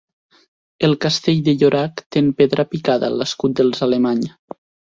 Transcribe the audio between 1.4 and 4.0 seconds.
de Llorac té en pedra picada l'escut dels